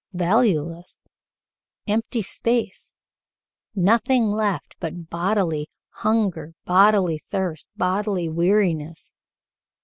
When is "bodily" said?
5.11-5.69, 6.65-7.19, 7.77-8.27